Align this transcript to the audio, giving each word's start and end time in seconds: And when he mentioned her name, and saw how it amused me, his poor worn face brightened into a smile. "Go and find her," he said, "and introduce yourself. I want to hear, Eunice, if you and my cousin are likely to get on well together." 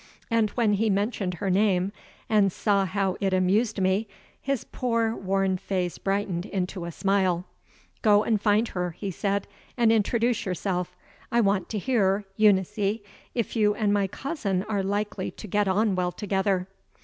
And 0.31 0.49
when 0.57 0.73
he 0.73 0.89
mentioned 0.89 1.35
her 1.35 1.51
name, 1.51 1.91
and 2.27 2.51
saw 2.51 2.85
how 2.87 3.17
it 3.19 3.35
amused 3.35 3.79
me, 3.79 4.07
his 4.41 4.63
poor 4.63 5.15
worn 5.15 5.57
face 5.59 5.99
brightened 5.99 6.43
into 6.47 6.85
a 6.85 6.91
smile. 6.91 7.45
"Go 8.01 8.23
and 8.23 8.41
find 8.41 8.69
her," 8.69 8.93
he 8.97 9.11
said, 9.11 9.45
"and 9.77 9.91
introduce 9.91 10.43
yourself. 10.43 10.97
I 11.31 11.39
want 11.39 11.69
to 11.69 11.77
hear, 11.77 12.25
Eunice, 12.35 12.79
if 13.35 13.55
you 13.55 13.75
and 13.75 13.93
my 13.93 14.07
cousin 14.07 14.63
are 14.63 14.81
likely 14.81 15.29
to 15.29 15.45
get 15.45 15.67
on 15.67 15.93
well 15.93 16.11
together." 16.11 16.67